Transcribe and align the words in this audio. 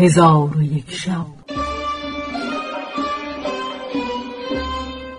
هزار 0.00 0.56
و 0.56 0.62
یک 0.62 0.90
شب. 0.90 1.26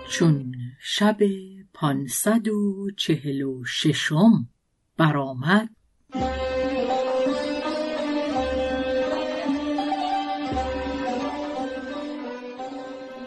چون 0.08 0.54
شب 0.80 1.16
پانصد 1.74 2.48
و 2.48 2.90
چهل 2.96 3.42
و 3.42 3.64
ششم 3.64 4.48
برآمد 4.96 5.68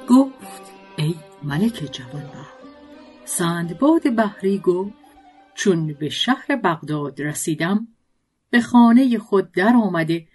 گفت 0.09 0.71
ای 0.97 1.15
ملک 1.43 1.89
جوانبخت 1.91 2.57
سندباد 3.25 4.15
بحری 4.15 4.59
گفت 4.59 4.93
چون 5.53 5.93
به 5.93 6.09
شهر 6.09 6.55
بغداد 6.63 7.21
رسیدم 7.21 7.87
به 8.49 8.61
خانه 8.61 9.17
خود 9.17 9.51
در 9.51 9.73
آمده 9.75 10.27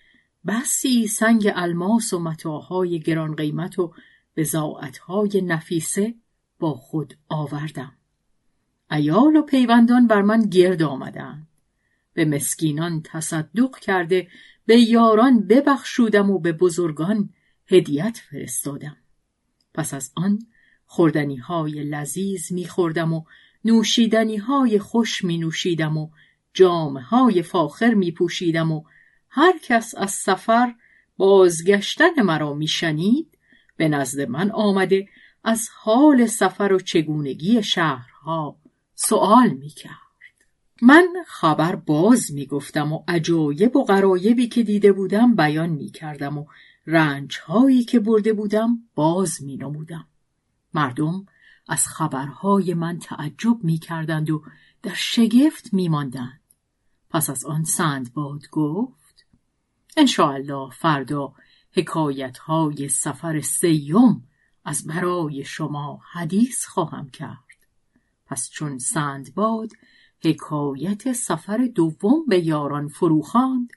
بسی 0.46 1.06
سنگ 1.06 1.52
الماس 1.54 2.12
و 2.12 2.18
متاهای 2.18 3.00
گران 3.00 3.36
قیمت 3.36 3.78
و 3.78 3.94
بزاعتهای 4.36 5.40
نفیسه 5.40 6.14
با 6.58 6.74
خود 6.74 7.14
آوردم. 7.28 7.92
ایال 8.90 9.36
و 9.36 9.42
پیوندان 9.42 10.06
بر 10.06 10.22
من 10.22 10.42
گرد 10.42 10.82
آمدند. 10.82 11.46
به 12.14 12.24
مسکینان 12.24 13.02
تصدق 13.04 13.78
کرده 13.78 14.28
به 14.66 14.80
یاران 14.80 15.46
ببخشودم 15.46 16.30
و 16.30 16.38
به 16.38 16.52
بزرگان 16.52 17.30
هدیت 17.66 18.20
فرستادم. 18.30 18.96
پس 19.74 19.94
از 19.94 20.12
آن 20.16 20.38
خوردنی 20.86 21.36
های 21.36 21.84
لذیذ 21.84 22.52
می 22.52 22.64
خوردم 22.64 23.12
و 23.12 23.24
نوشیدنی 23.64 24.36
های 24.36 24.78
خوش 24.78 25.24
می 25.24 25.38
نوشیدم 25.38 25.96
و 25.96 26.10
جامه 26.54 27.02
های 27.02 27.42
فاخر 27.42 27.94
می 27.94 28.12
پوشیدم 28.12 28.72
و 28.72 28.82
هر 29.30 29.58
کس 29.62 29.94
از 29.96 30.10
سفر 30.10 30.74
بازگشتن 31.16 32.22
مرا 32.22 32.54
می 32.54 32.66
شنید 32.66 33.38
به 33.76 33.88
نزد 33.88 34.20
من 34.20 34.50
آمده 34.50 35.08
از 35.44 35.68
حال 35.74 36.26
سفر 36.26 36.72
و 36.72 36.80
چگونگی 36.80 37.62
شهرها 37.62 38.56
سوال 38.94 39.48
می 39.48 39.68
کرد. 39.68 39.94
من 40.82 41.08
خبر 41.26 41.76
باز 41.76 42.32
می 42.32 42.46
گفتم 42.46 42.92
و 42.92 43.04
عجایب 43.08 43.76
و 43.76 43.84
غرایبی 43.84 44.48
که 44.48 44.62
دیده 44.62 44.92
بودم 44.92 45.34
بیان 45.36 45.68
می 45.68 45.90
کردم 45.90 46.38
و 46.38 46.46
رنج 46.86 47.38
هایی 47.46 47.84
که 47.84 48.00
برده 48.00 48.32
بودم 48.32 48.78
باز 48.94 49.42
می 49.42 49.56
نمودم. 49.56 50.06
مردم 50.74 51.26
از 51.68 51.86
خبرهای 51.86 52.74
من 52.74 52.98
تعجب 52.98 53.56
می 53.62 53.78
کردند 53.78 54.30
و 54.30 54.42
در 54.82 54.94
شگفت 54.94 55.74
می 55.74 55.88
ماندند. 55.88 56.40
پس 57.10 57.30
از 57.30 57.44
آن 57.44 57.64
سندباد 57.64 58.42
گفت 58.50 58.99
انشاءالله 59.96 60.70
فردا 60.70 61.32
حکایت 61.72 62.38
های 62.38 62.88
سفر 62.88 63.40
سیم 63.40 64.28
از 64.64 64.86
برای 64.86 65.44
شما 65.44 66.00
حدیث 66.12 66.64
خواهم 66.64 67.10
کرد. 67.10 67.66
پس 68.26 68.50
چون 68.50 68.78
سندباد 68.78 69.70
حکایت 70.24 71.12
سفر 71.12 71.68
دوم 71.74 72.26
به 72.28 72.46
یاران 72.46 72.88
فروخاند 72.88 73.68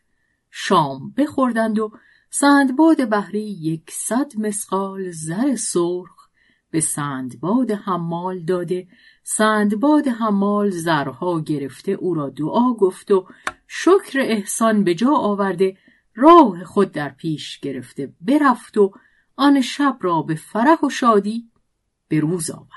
شام 0.52 1.14
بخوردند 1.18 1.80
و 1.80 1.92
سندباد 2.30 3.10
بحری 3.10 3.50
یکصد 3.50 4.34
مسقال 4.38 5.12
زر 5.12 5.56
سرخ 5.56 6.30
به 6.72 6.80
سندباد 6.80 7.72
حمال 7.72 8.40
داده 8.40 8.88
سندباد 9.24 10.08
حمال 10.08 10.70
زرها 10.70 11.40
گرفته 11.40 11.92
او 11.92 12.14
را 12.14 12.30
دعا 12.30 12.74
گفت 12.74 13.12
و 13.12 13.28
شکر 13.68 14.20
احسان 14.20 14.84
به 14.84 14.96
جا 14.96 15.12
آورده 15.12 15.78
راه 16.16 16.64
خود 16.64 16.92
در 16.92 17.10
پیش 17.10 17.60
گرفته 17.60 18.14
برفت 18.22 18.78
و 18.78 18.94
آن 19.36 19.62
شب 19.62 19.98
را 20.02 20.22
به 20.22 20.36
فرح 20.36 20.86
و 20.86 20.90
شادی 20.90 21.50
به 22.08 22.20
روز 22.20 22.52
آورد. 22.52 22.70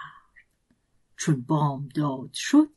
چون 1.17 1.45
بام 1.49 1.89
داد 1.95 2.33
شد 2.33 2.69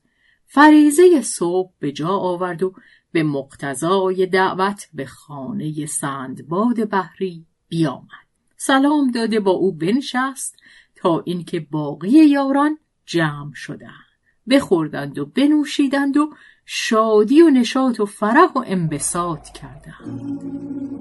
فریزه 0.45 1.22
صبح 1.22 1.72
به 1.79 1.91
جا 1.91 2.09
آورد 2.09 2.63
و 2.63 2.73
به 3.11 3.23
مقتضای 3.23 4.25
دعوت 4.25 4.89
به 4.94 5.06
خانه 5.06 5.85
سندباد 5.85 6.89
بحری 6.89 7.45
بیامد. 7.67 8.29
سلام 8.57 9.12
داده 9.12 9.39
با 9.39 9.51
او 9.51 9.72
بنشست 9.72 10.57
تا 10.95 11.23
اینکه 11.25 11.59
باقی 11.59 12.09
یاران 12.09 12.78
جمع 13.06 13.53
شدند. 13.53 14.08
بخوردند 14.49 15.19
و 15.19 15.25
بنوشیدند 15.25 16.17
و 16.17 16.33
شادی 16.65 17.41
و 17.41 17.49
نشاط 17.49 17.99
و 17.99 18.05
فرح 18.05 18.51
و 18.55 18.63
انبساط 18.67 19.49
کردند. 19.49 20.98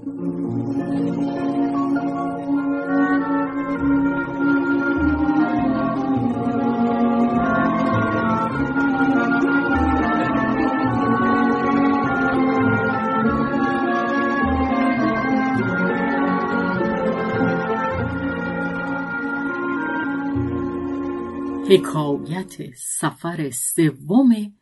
حکایت 21.70 22.74
سفر 22.76 23.50
سوم 23.50 24.52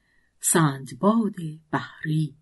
سندباد 0.40 1.34
بحری. 1.72 2.36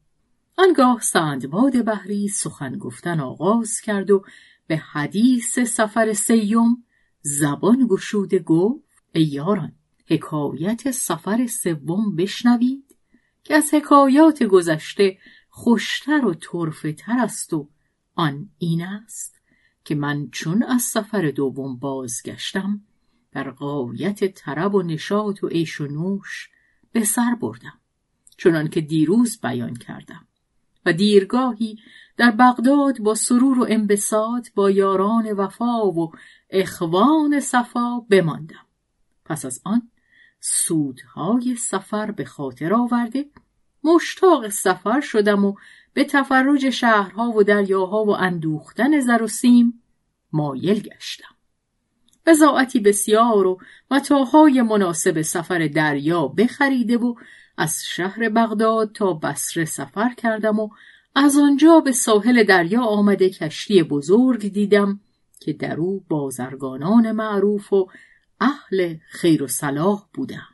آنگاه 0.58 1.00
سندباد 1.00 1.84
بحری 1.84 2.28
سخن 2.28 2.78
گفتن 2.78 3.20
آغاز 3.20 3.80
کرد 3.80 4.10
و 4.10 4.24
به 4.66 4.76
حدیث 4.76 5.58
سفر 5.58 6.12
سیم 6.12 6.84
زبان 7.20 7.86
گشوده 7.90 8.38
گفت 8.38 8.84
ای 9.12 9.22
یاران 9.22 9.72
حکایت 10.06 10.90
سفر 10.90 11.46
سوم 11.46 12.16
بشنوید 12.16 12.96
که 13.42 13.54
از 13.54 13.74
حکایات 13.74 14.42
گذشته 14.42 15.18
خوشتر 15.48 16.24
و 16.24 16.34
تر 16.92 17.18
است 17.18 17.52
و 17.52 17.68
آن 18.14 18.50
این 18.58 18.82
است 18.82 19.34
که 19.84 19.94
من 19.94 20.28
چون 20.30 20.62
از 20.62 20.82
سفر 20.82 21.30
دوم 21.30 21.76
بازگشتم 21.76 22.80
در 23.34 23.50
قایت 23.50 24.24
طرب 24.34 24.74
و 24.74 24.82
نشاط 24.82 25.44
و 25.44 25.48
عیش 25.48 25.80
و 25.80 25.86
نوش 25.86 26.50
به 26.92 27.04
سر 27.04 27.34
بردم 27.40 27.80
چنان 28.36 28.68
که 28.68 28.80
دیروز 28.80 29.40
بیان 29.40 29.74
کردم. 29.74 30.26
و 30.86 30.92
دیرگاهی 30.92 31.78
در 32.16 32.30
بغداد 32.30 32.98
با 32.98 33.14
سرور 33.14 33.58
و 33.58 33.66
انبساط 33.68 34.48
با 34.54 34.70
یاران 34.70 35.32
وفا 35.32 35.86
و 35.86 36.12
اخوان 36.50 37.40
صفا 37.40 38.00
بماندم. 38.10 38.66
پس 39.24 39.44
از 39.44 39.60
آن 39.64 39.90
سودهای 40.40 41.56
سفر 41.56 42.10
به 42.10 42.24
خاطر 42.24 42.74
آورده 42.74 43.26
مشتاق 43.84 44.48
سفر 44.48 45.00
شدم 45.00 45.44
و 45.44 45.54
به 45.92 46.04
تفرج 46.04 46.70
شهرها 46.70 47.30
و 47.30 47.42
دریاها 47.42 48.04
و 48.04 48.10
اندوختن 48.10 49.00
زر 49.00 49.22
و 49.22 49.26
سیم 49.26 49.82
مایل 50.32 50.80
گشتم. 50.80 51.33
بزاعتی 52.26 52.80
بسیار 52.80 53.46
و 53.46 53.58
متاهای 53.90 54.62
مناسب 54.62 55.22
سفر 55.22 55.66
دریا 55.66 56.28
بخریده 56.28 56.96
و 56.96 57.14
از 57.56 57.82
شهر 57.86 58.28
بغداد 58.28 58.92
تا 58.92 59.12
بسره 59.12 59.64
سفر 59.64 60.14
کردم 60.14 60.58
و 60.58 60.68
از 61.14 61.36
آنجا 61.36 61.80
به 61.80 61.92
ساحل 61.92 62.44
دریا 62.44 62.82
آمده 62.82 63.30
کشتی 63.30 63.82
بزرگ 63.82 64.52
دیدم 64.52 65.00
که 65.40 65.52
در 65.52 65.76
او 65.76 66.04
بازرگانان 66.08 67.12
معروف 67.12 67.72
و 67.72 67.88
اهل 68.40 68.96
خیر 69.08 69.42
و 69.42 69.46
صلاح 69.46 70.06
بودم. 70.14 70.48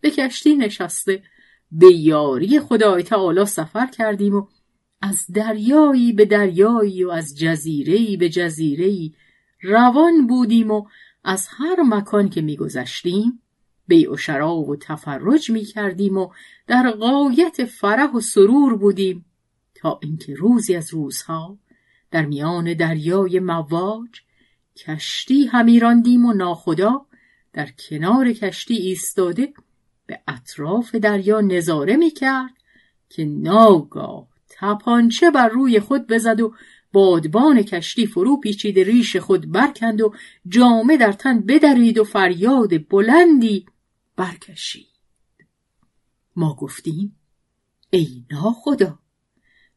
به 0.00 0.10
کشتی 0.10 0.56
نشسته 0.56 1.22
به 1.72 1.92
یاری 1.92 2.60
خدای 2.60 3.02
تعالی 3.02 3.44
سفر 3.44 3.86
کردیم 3.86 4.34
و 4.34 4.46
از 5.02 5.26
دریایی 5.34 6.12
به 6.12 6.24
دریایی 6.24 7.04
و 7.04 7.10
از 7.10 7.38
جزیره‌ای 7.38 8.16
به 8.16 8.28
جزیره‌ای 8.28 9.12
روان 9.62 10.26
بودیم 10.26 10.70
و 10.70 10.86
از 11.24 11.48
هر 11.50 11.82
مکان 11.82 12.28
که 12.28 12.42
میگذشتیم 12.42 13.42
بیع 13.88 14.12
و 14.12 14.16
شراب 14.16 14.68
و 14.68 14.76
تفرج 14.76 15.50
می 15.50 15.64
کردیم 15.64 16.16
و 16.16 16.30
در 16.66 16.90
قایت 16.90 17.64
فرح 17.64 18.12
و 18.12 18.20
سرور 18.20 18.76
بودیم 18.76 19.24
تا 19.74 19.98
اینکه 20.02 20.34
روزی 20.34 20.76
از 20.76 20.94
روزها 20.94 21.58
در 22.10 22.24
میان 22.26 22.74
دریای 22.74 23.40
مواج 23.40 24.20
کشتی 24.76 25.46
همی 25.46 25.80
راندیم 25.80 26.26
و 26.26 26.32
ناخدا 26.32 27.06
در 27.52 27.68
کنار 27.88 28.32
کشتی 28.32 28.74
ایستاده 28.74 29.52
به 30.06 30.20
اطراف 30.28 30.94
دریا 30.94 31.40
نظاره 31.40 31.96
می 31.96 32.10
کرد 32.10 32.54
که 33.08 33.24
ناگاه 33.24 34.28
تپانچه 34.48 35.30
بر 35.30 35.48
روی 35.48 35.80
خود 35.80 36.06
بزد 36.06 36.40
و 36.40 36.54
بادبان 36.92 37.62
کشتی 37.62 38.06
فرو 38.06 38.40
پیچید 38.40 38.78
ریش 38.78 39.16
خود 39.16 39.52
برکند 39.52 40.00
و 40.00 40.14
جامه 40.48 40.96
در 40.96 41.12
تن 41.12 41.40
بدرید 41.40 41.98
و 41.98 42.04
فریاد 42.04 42.88
بلندی 42.88 43.66
برکشید. 44.16 44.86
ما 46.36 46.54
گفتیم 46.54 47.16
ای 47.90 48.24
ناخدا 48.30 48.98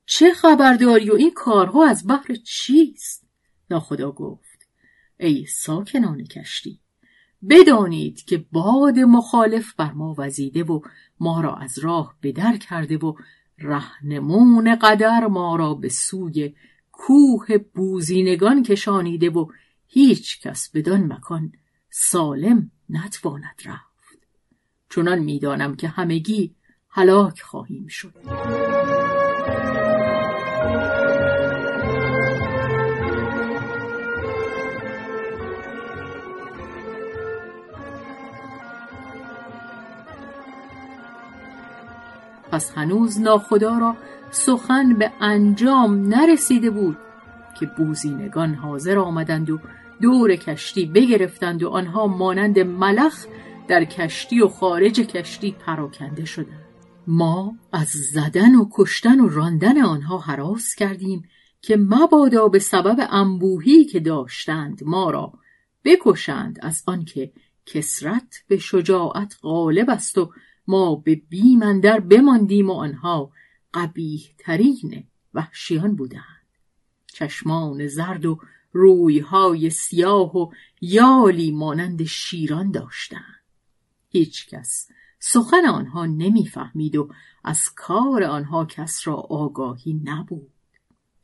چه 0.05 0.33
خبرداری 0.33 1.09
و 1.09 1.13
این 1.13 1.31
کارها 1.31 1.87
از 1.87 2.07
بحر 2.07 2.35
چیست؟ 2.43 3.27
ناخدا 3.69 4.11
گفت 4.11 4.67
ای 5.19 5.45
ساکنان 5.45 6.23
کشتی 6.23 6.79
بدانید 7.49 8.25
که 8.25 8.45
باد 8.51 8.99
مخالف 8.99 9.73
بر 9.73 9.91
ما 9.91 10.15
وزیده 10.17 10.63
و 10.63 10.81
ما 11.19 11.41
را 11.41 11.55
از 11.55 11.79
راه 11.79 12.15
بدر 12.23 12.57
کرده 12.57 12.97
و 12.97 13.13
رهنمون 13.57 14.75
قدر 14.75 15.27
ما 15.27 15.55
را 15.55 15.73
به 15.73 15.89
سوی 15.89 16.53
کوه 17.05 17.57
بوزینگان 17.57 18.63
کشانیده 18.63 19.29
و 19.29 19.45
هیچ 19.87 20.41
کس 20.41 20.69
بدان 20.73 21.13
مکان 21.13 21.51
سالم 21.89 22.71
نتواند 22.89 23.61
رفت. 23.65 24.19
چنان 24.89 25.19
می‌دانم 25.19 25.75
که 25.75 25.87
همگی 25.87 26.55
هلاک 26.89 27.41
خواهیم 27.41 27.87
شد. 27.87 28.13
پس 42.51 42.71
هنوز 42.71 43.21
ناخدا 43.21 43.77
را 43.77 43.97
سخن 44.31 44.93
به 44.93 45.11
انجام 45.21 46.07
نرسیده 46.07 46.69
بود 46.69 46.97
که 47.59 47.65
بوزینگان 47.65 48.53
حاضر 48.53 48.99
آمدند 48.99 49.49
و 49.49 49.59
دور 50.01 50.35
کشتی 50.35 50.85
بگرفتند 50.85 51.63
و 51.63 51.69
آنها 51.69 52.07
مانند 52.07 52.59
ملخ 52.59 53.25
در 53.67 53.83
کشتی 53.83 54.41
و 54.41 54.47
خارج 54.47 54.99
کشتی 54.99 55.51
پراکنده 55.51 56.25
شدند. 56.25 56.65
ما 57.07 57.55
از 57.73 57.87
زدن 57.87 58.55
و 58.55 58.69
کشتن 58.73 59.19
و 59.19 59.29
راندن 59.29 59.81
آنها 59.81 60.17
حراس 60.17 60.75
کردیم 60.75 61.23
که 61.61 61.77
مبادا 61.77 62.47
به 62.47 62.59
سبب 62.59 63.07
انبوهی 63.09 63.85
که 63.85 63.99
داشتند 63.99 64.83
ما 64.83 65.09
را 65.09 65.33
بکشند 65.85 66.59
از 66.61 66.83
آنکه 66.87 67.31
کسرت 67.65 68.43
به 68.47 68.57
شجاعت 68.57 69.35
غالب 69.41 69.89
است 69.89 70.17
و 70.17 70.31
ما 70.67 70.95
به 70.95 71.21
بیمندر 71.29 71.99
بماندیم 71.99 72.69
و 72.69 72.73
آنها 72.73 73.31
قبیه 73.73 74.21
ترین 74.37 75.03
وحشیان 75.33 75.95
بودند. 75.95 76.45
چشمان 77.07 77.87
زرد 77.87 78.25
و 78.25 78.39
رویهای 78.71 79.69
سیاه 79.69 80.37
و 80.37 80.51
یالی 80.81 81.51
مانند 81.51 82.03
شیران 82.03 82.71
داشتند. 82.71 83.41
هیچکس 84.09 84.87
سخن 85.19 85.65
آنها 85.65 86.05
نمی‌فهمید 86.05 86.95
و 86.95 87.09
از 87.43 87.69
کار 87.75 88.23
آنها 88.23 88.65
کس 88.65 89.07
را 89.07 89.15
آگاهی 89.15 90.01
نبود. 90.03 90.51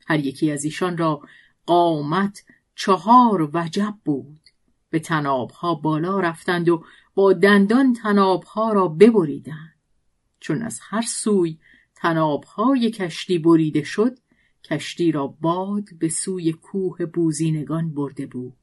هر 0.06 0.18
یکی 0.18 0.50
از 0.50 0.64
ایشان 0.64 0.98
را 0.98 1.22
قامت 1.66 2.44
چهار 2.74 3.50
وجب 3.52 3.94
بود. 4.04 4.40
به 4.90 4.98
تنابها 4.98 5.74
بالا 5.74 6.20
رفتند 6.20 6.68
و 6.68 6.84
با 7.14 7.32
دندان 7.32 7.92
تنابها 7.92 8.72
را 8.72 8.88
ببریدند. 8.88 9.74
چون 10.40 10.62
از 10.62 10.80
هر 10.82 11.02
سوی 11.02 11.58
تنابهای 12.00 12.90
کشتی 12.90 13.38
بریده 13.38 13.82
شد 13.82 14.18
کشتی 14.64 15.12
را 15.12 15.26
باد 15.26 15.84
به 15.98 16.08
سوی 16.08 16.52
کوه 16.52 17.06
بوزینگان 17.06 17.94
برده 17.94 18.26
بود. 18.26 18.56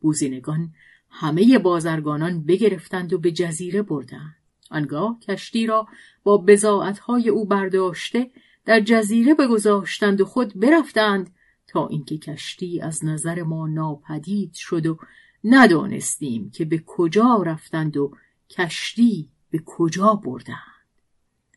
بوزینگان 0.00 0.72
همه 1.10 1.58
بازرگانان 1.58 2.44
بگرفتند 2.44 3.12
و 3.12 3.18
به 3.18 3.32
جزیره 3.32 3.82
بردند. 3.82 4.36
آنگاه 4.70 5.18
کشتی 5.28 5.66
را 5.66 5.86
با 6.22 6.38
بزاعتهای 6.38 7.28
او 7.28 7.46
برداشته 7.46 8.30
در 8.64 8.80
جزیره 8.80 9.34
بگذاشتند 9.34 10.20
و 10.20 10.24
خود 10.24 10.60
برفتند 10.60 11.34
تا 11.66 11.86
اینکه 11.86 12.18
کشتی 12.18 12.80
از 12.80 13.04
نظر 13.04 13.42
ما 13.42 13.66
ناپدید 13.66 14.54
شد 14.54 14.86
و 14.86 14.98
ندانستیم 15.44 16.50
که 16.50 16.64
به 16.64 16.82
کجا 16.86 17.42
رفتند 17.46 17.96
و 17.96 18.12
کشتی 18.50 19.28
به 19.50 19.62
کجا 19.66 20.14
بردند. 20.14 20.73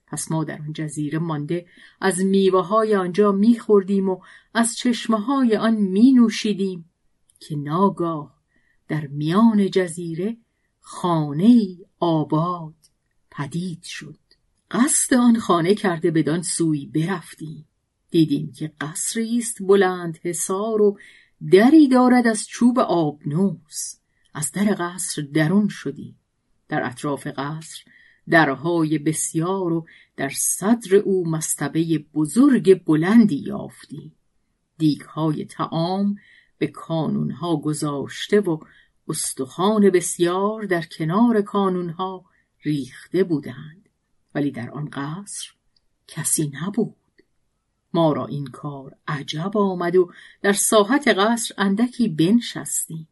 پس 0.07 0.31
ما 0.31 0.43
در 0.43 0.61
آن 0.61 0.73
جزیره 0.73 1.19
مانده 1.19 1.65
از 2.01 2.19
میوه 2.19 2.67
های 2.67 2.95
آنجا 2.95 3.31
میخوردیم 3.31 4.09
و 4.09 4.19
از 4.53 4.75
چشمه 4.77 5.19
های 5.19 5.57
آن 5.57 5.73
می 5.73 6.11
نوشیدیم 6.11 6.89
که 7.39 7.55
ناگاه 7.55 8.37
در 8.87 9.07
میان 9.07 9.71
جزیره 9.71 10.37
خانه 10.79 11.77
آباد 11.99 12.75
پدید 13.31 13.83
شد. 13.83 14.19
قصد 14.71 15.13
آن 15.13 15.39
خانه 15.39 15.75
کرده 15.75 16.11
بدان 16.11 16.41
سوی 16.41 16.85
برفتیم. 16.85 17.67
دیدیم 18.11 18.51
که 18.51 18.71
قصری 18.81 19.37
است 19.37 19.57
بلند 19.63 20.17
حصار 20.23 20.81
و 20.81 20.97
دری 21.51 21.87
دارد 21.87 22.27
از 22.27 22.47
چوب 22.47 22.79
آبنوس. 22.79 23.95
از 24.33 24.51
در 24.51 24.75
قصر 24.79 25.21
درون 25.21 25.67
شدیم. 25.67 26.19
در 26.69 26.85
اطراف 26.85 27.27
قصر 27.27 27.83
درهای 28.29 28.97
بسیار 28.97 29.73
و 29.73 29.85
در 30.15 30.29
صدر 30.29 30.95
او 30.95 31.29
مستبه 31.29 32.05
بزرگ 32.13 32.83
بلندی 32.83 33.35
یافتیم 33.35 34.15
دیگهای 34.77 35.45
تعام 35.45 36.15
به 36.57 36.67
کانونها 36.67 37.57
گذاشته 37.57 38.39
و 38.39 38.57
استخوان 39.07 39.89
بسیار 39.89 40.65
در 40.65 40.81
کنار 40.81 41.41
کانونها 41.41 42.25
ریخته 42.63 43.23
بودند. 43.23 43.89
ولی 44.35 44.51
در 44.51 44.71
آن 44.71 44.89
قصر 44.93 45.51
کسی 46.07 46.51
نبود. 46.61 46.95
ما 47.93 48.13
را 48.13 48.25
این 48.25 48.47
کار 48.47 48.95
عجب 49.07 49.57
آمد 49.57 49.95
و 49.95 50.11
در 50.41 50.53
ساحت 50.53 51.07
قصر 51.07 51.55
اندکی 51.57 52.09
بنشستیم. 52.09 53.07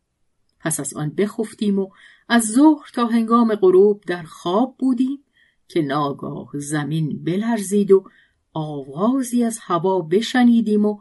پس 0.60 0.80
از 0.80 0.94
آن 0.94 1.10
بخفتیم 1.10 1.80
و 1.80 1.90
از 2.28 2.44
ظهر 2.44 2.90
تا 2.94 3.06
هنگام 3.06 3.56
غروب 3.56 4.04
در 4.08 4.24
خواب 4.24 4.76
بودیم 4.80 5.24
که 5.68 5.82
ناگاه 5.82 6.52
زمین 6.54 7.24
بلرزید 7.24 7.92
و 7.92 8.10
آوازی 8.54 9.44
از 9.44 9.60
هوا 9.62 10.02
بشنیدیم 10.02 10.86
و 10.86 11.00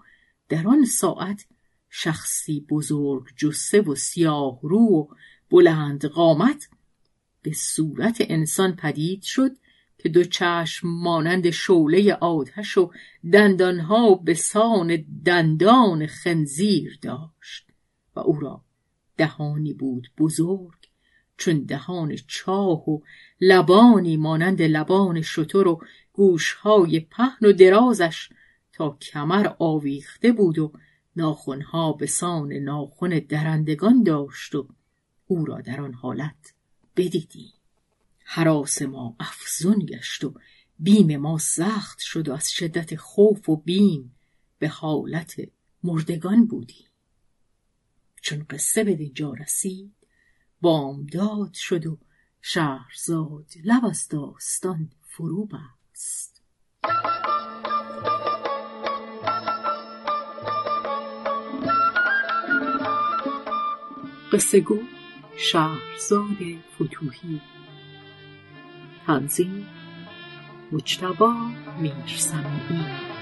در 0.48 0.68
آن 0.68 0.84
ساعت 0.84 1.46
شخصی 1.90 2.66
بزرگ 2.70 3.24
جسه 3.36 3.80
و 3.80 3.94
سیاه 3.94 4.60
رو 4.62 4.78
و 4.78 5.06
بلند 5.50 6.04
قامت 6.04 6.68
به 7.42 7.52
صورت 7.52 8.16
انسان 8.20 8.76
پدید 8.76 9.22
شد 9.22 9.50
که 9.98 10.08
دو 10.08 10.24
چشم 10.24 10.88
مانند 10.88 11.50
شعله 11.50 12.14
آتش 12.14 12.78
و 12.78 12.90
دندانها 13.32 14.14
به 14.14 14.34
سان 14.34 15.04
دندان 15.24 16.06
خنزیر 16.06 16.98
داشت 17.02 17.66
و 18.16 18.20
او 18.20 18.40
را 18.40 18.64
دهانی 19.16 19.74
بود 19.74 20.08
بزرگ. 20.18 20.83
چون 21.36 21.64
دهان 21.64 22.16
چاه 22.26 22.90
و 22.90 22.98
لبانی 23.40 24.16
مانند 24.16 24.62
لبان 24.62 25.22
شتر 25.22 25.68
و 25.68 25.80
گوشهای 26.12 27.00
پهن 27.00 27.46
و 27.48 27.52
درازش 27.52 28.28
تا 28.72 28.98
کمر 29.02 29.52
آویخته 29.58 30.32
بود 30.32 30.58
و 30.58 30.72
ناخونها 31.16 31.92
به 31.92 32.06
سان 32.06 32.52
ناخون 32.52 33.18
درندگان 33.18 34.02
داشت 34.02 34.54
و 34.54 34.68
او 35.26 35.44
را 35.44 35.60
در 35.60 35.80
آن 35.80 35.94
حالت 35.94 36.54
بدیدیم 36.96 37.52
حراس 38.24 38.82
ما 38.82 39.16
افزون 39.20 39.78
گشت 39.78 40.24
و 40.24 40.34
بیم 40.78 41.16
ما 41.16 41.38
سخت 41.38 41.98
شد 42.00 42.28
و 42.28 42.32
از 42.32 42.50
شدت 42.50 42.96
خوف 42.96 43.48
و 43.48 43.56
بیم 43.56 44.14
به 44.58 44.68
حالت 44.68 45.34
مردگان 45.82 46.46
بودیم 46.46 46.86
چون 48.22 48.46
قصه 48.50 48.84
به 48.84 48.94
دینجا 48.94 49.32
رسید 49.32 50.03
بامداد 50.60 51.52
شد 51.52 51.86
و 51.86 51.98
شهرزاد 52.42 53.46
لب 53.64 53.84
از 53.84 54.08
داستان 54.08 54.90
فرو 55.02 55.46
بست. 55.46 56.42
قصه 64.32 64.60
گو 64.60 64.78
شهرزاد 65.36 66.36
فتوهی 66.74 67.40
تنظیم 69.06 69.66
مجتبا 70.72 71.34
میرسمی 71.80 73.13